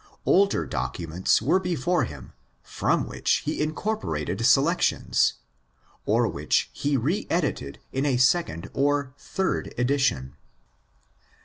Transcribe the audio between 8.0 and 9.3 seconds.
a second or